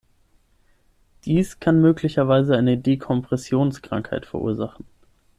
Dies 1.25 1.59
kann 1.59 1.79
möglicherweise 1.79 2.57
eine 2.57 2.75
Dekompressionskrankheit 2.75 4.25
verursachen. 4.25 4.83